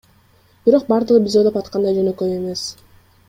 [0.69, 2.65] Бирок бардыгы биз ойлоп аткандай жөнөкөй эмес.